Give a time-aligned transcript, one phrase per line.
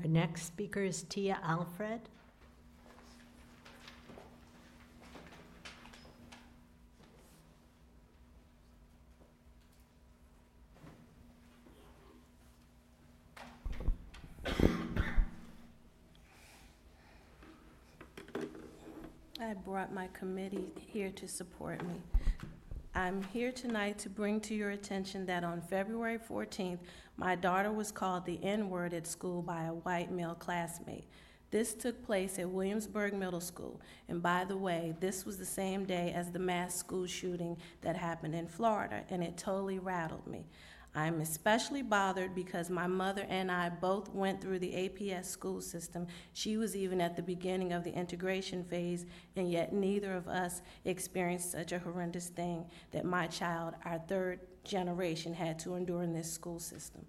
[0.00, 2.00] Our next speaker is Tia Alfred.
[19.40, 21.94] I brought my committee here to support me.
[22.94, 26.80] I'm here tonight to bring to your attention that on February 14th,
[27.16, 31.08] my daughter was called the N-word at school by a white male classmate.
[31.50, 33.80] This took place at Williamsburg Middle School.
[34.10, 37.96] And by the way, this was the same day as the mass school shooting that
[37.96, 40.44] happened in Florida, and it totally rattled me.
[40.94, 46.06] I'm especially bothered because my mother and I both went through the APS school system.
[46.34, 50.60] She was even at the beginning of the integration phase, and yet neither of us
[50.84, 56.12] experienced such a horrendous thing that my child, our third generation, had to endure in
[56.12, 57.06] this school system.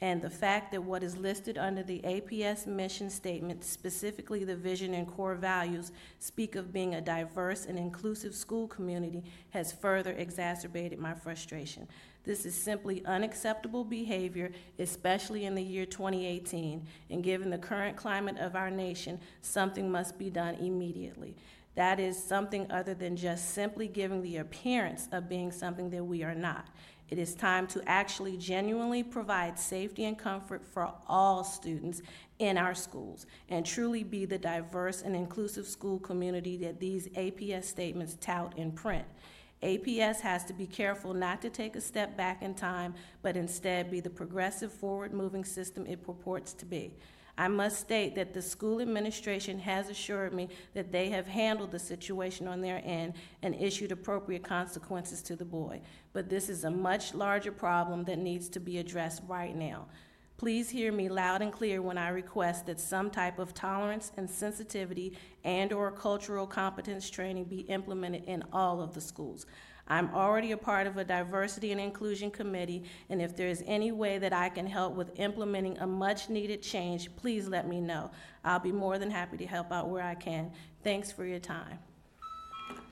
[0.00, 4.92] And the fact that what is listed under the APS mission statement, specifically the vision
[4.92, 10.98] and core values, speak of being a diverse and inclusive school community, has further exacerbated
[10.98, 11.86] my frustration.
[12.24, 16.86] This is simply unacceptable behavior, especially in the year 2018.
[17.10, 21.36] And given the current climate of our nation, something must be done immediately.
[21.74, 26.22] That is something other than just simply giving the appearance of being something that we
[26.22, 26.68] are not.
[27.10, 32.02] It is time to actually genuinely provide safety and comfort for all students
[32.38, 37.64] in our schools and truly be the diverse and inclusive school community that these APS
[37.64, 39.04] statements tout in print.
[39.62, 43.90] APS has to be careful not to take a step back in time, but instead
[43.90, 46.92] be the progressive, forward-moving system it purports to be.
[47.36, 51.78] I must state that the school administration has assured me that they have handled the
[51.78, 55.80] situation on their end and issued appropriate consequences to the boy.
[56.12, 59.86] But this is a much larger problem that needs to be addressed right now.
[60.36, 64.28] Please hear me loud and clear when I request that some type of tolerance and
[64.28, 69.46] sensitivity and/or cultural competence training be implemented in all of the schools.
[69.86, 73.92] I'm already a part of a diversity and inclusion committee, and if there is any
[73.92, 78.10] way that I can help with implementing a much-needed change, please let me know.
[78.44, 80.52] I'll be more than happy to help out where I can.
[80.82, 81.78] Thanks for your time.